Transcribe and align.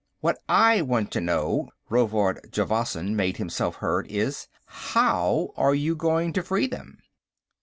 "What 0.19 0.39
I 0.49 0.81
want 0.81 1.11
to 1.11 1.21
know," 1.21 1.69
Rovard 1.87 2.51
Javasan 2.51 3.15
made 3.15 3.37
himself 3.37 3.75
heard, 3.75 4.07
is, 4.07 4.47
"how 4.65 5.49
are 5.55 5.75
you 5.75 5.95
going 5.95 6.33
to 6.33 6.41
free 6.41 6.65
them?" 6.65 7.03